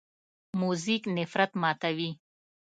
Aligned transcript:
موزیک 0.59 1.03
نفرت 1.17 1.51
ماتوي. 1.61 2.09